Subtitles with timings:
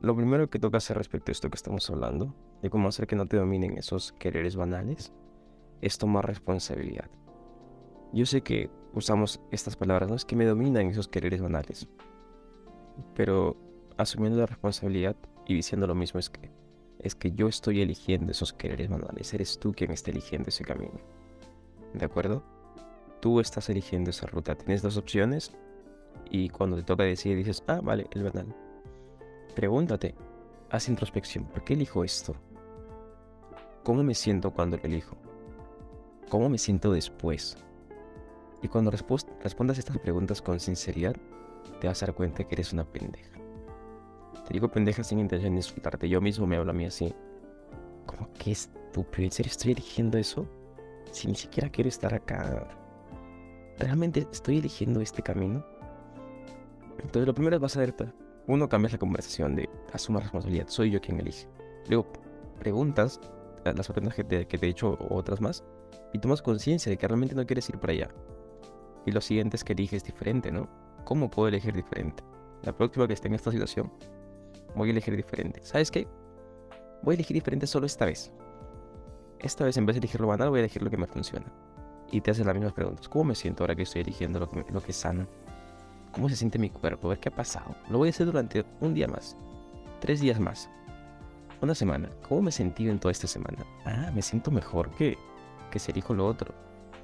[0.00, 3.16] lo primero que toca hacer respecto a esto que estamos hablando, de cómo hacer que
[3.16, 5.12] no te dominen esos quereres banales,
[5.80, 7.10] es tomar responsabilidad.
[8.12, 11.88] Yo sé que usamos estas palabras, no es que me dominan esos quereres banales,
[13.14, 13.56] pero
[13.96, 15.16] asumiendo la responsabilidad
[15.46, 16.50] y diciendo lo mismo es que
[17.00, 20.98] es que yo estoy eligiendo esos quereres banales, eres tú quien está eligiendo ese camino.
[21.94, 22.42] ¿De acuerdo?
[23.20, 25.52] Tú estás eligiendo esa ruta, tienes dos opciones
[26.30, 28.54] y cuando te toca decidir dices, ah, vale, el banal.
[29.58, 30.14] Pregúntate,
[30.70, 32.36] haz introspección, ¿por qué elijo esto?
[33.82, 35.16] ¿Cómo me siento cuando lo elijo?
[36.28, 37.56] ¿Cómo me siento después?
[38.62, 41.16] Y cuando respondas estas preguntas con sinceridad,
[41.80, 43.36] te vas a dar cuenta que eres una pendeja.
[44.46, 46.08] Te digo pendeja sin intención de insultarte.
[46.08, 47.12] Yo mismo me hablo a mí así.
[48.06, 49.24] Como que estúpido.
[49.24, 50.46] ¿En serio estoy eligiendo eso?
[51.10, 52.68] Si ni siquiera quiero estar acá.
[53.76, 55.66] ¿Realmente estoy eligiendo este camino?
[57.00, 57.92] Entonces lo primero es vas a ver
[58.48, 61.46] uno, cambias la conversación de asuma responsabilidad, soy yo quien elige.
[61.88, 62.10] Luego,
[62.58, 63.20] preguntas,
[63.64, 65.64] las preguntas que te, que te he hecho o otras más,
[66.12, 68.08] y tomas conciencia de que realmente no quieres ir para allá.
[69.04, 70.68] Y lo siguiente es que eliges diferente, ¿no?
[71.04, 72.22] ¿Cómo puedo elegir diferente?
[72.62, 73.92] La próxima que esté en esta situación,
[74.74, 75.60] voy a elegir diferente.
[75.62, 76.08] ¿Sabes qué?
[77.02, 78.32] Voy a elegir diferente solo esta vez.
[79.40, 81.46] Esta vez en vez de elegir lo banal, voy a elegir lo que me funciona.
[82.10, 83.08] Y te haces las mismas preguntas.
[83.08, 85.26] ¿Cómo me siento ahora que estoy eligiendo lo que, lo que es sano?
[86.12, 87.74] Cómo se siente mi cuerpo, a ver qué ha pasado.
[87.90, 89.36] Lo voy a hacer durante un día más,
[90.00, 90.70] tres días más,
[91.60, 92.08] una semana.
[92.28, 93.64] ¿Cómo me he sentido en toda esta semana?
[93.84, 95.18] Ah, me siento mejor que,
[95.70, 96.54] que si elijo lo otro.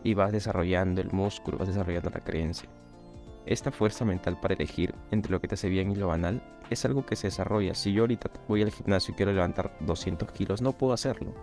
[0.02, 2.68] Y vas desarrollando el músculo, vas desarrollando la creencia.
[3.46, 6.84] Esta fuerza mental para elegir entre lo que te hace bien y lo banal es
[6.84, 7.74] algo que se desarrolla.
[7.74, 11.34] Si yo ahorita voy al gimnasio y quiero levantar 200 kilos, no puedo hacerlo.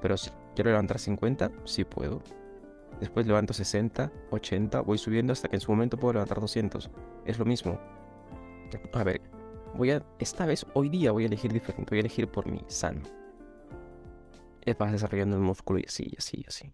[0.00, 2.22] Pero si quiero levantar 50, sí puedo.
[3.00, 6.90] Después levanto 60, 80, voy subiendo hasta que en su momento puedo levantar 200.
[7.26, 7.78] Es lo mismo.
[8.92, 9.20] A ver,
[9.74, 12.64] voy a, esta vez, hoy día voy a elegir diferente, voy a elegir por mí,
[12.68, 13.02] sano.
[14.78, 16.72] Vas desarrollando el músculo y así, y así, y así.